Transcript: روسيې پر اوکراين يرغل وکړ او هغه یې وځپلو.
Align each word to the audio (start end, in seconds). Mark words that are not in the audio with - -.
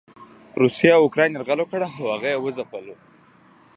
روسيې 0.61 0.91
پر 0.97 1.01
اوکراين 1.03 1.31
يرغل 1.35 1.59
وکړ 1.61 1.79
او 1.87 1.93
هغه 2.13 2.27
یې 2.33 2.37
وځپلو. 2.45 2.95